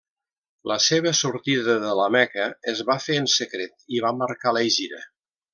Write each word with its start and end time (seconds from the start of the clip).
La 0.69 0.77
seva 0.85 1.11
sortida 1.19 1.75
de 1.83 1.93
la 2.01 2.07
Meca 2.17 2.49
es 2.73 2.83
va 2.89 2.97
fer 3.07 3.21
en 3.25 3.31
secret 3.37 3.79
i 3.99 4.05
va 4.07 4.17
marcar 4.27 4.59
l'Hègira. 4.59 5.09